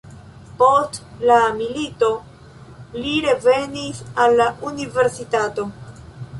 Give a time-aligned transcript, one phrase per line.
[0.61, 0.95] Post
[1.31, 2.09] la milito
[2.97, 5.71] li revenis al la universitato.